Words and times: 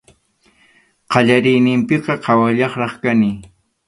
Qallariyninpiqa 1.15 2.15
qhawallaqraq 2.23 2.93
kani. 3.05 3.29